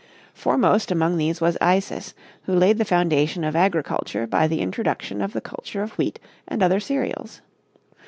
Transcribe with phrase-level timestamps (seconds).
[0.33, 2.15] Foremost among these was Isis,
[2.45, 6.63] who laid the foundation of agriculture by the introduction of the culture of wheat and
[6.63, 7.41] other cereals.